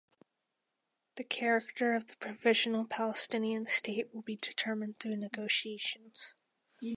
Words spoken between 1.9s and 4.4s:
of the provisional Palestinian state will be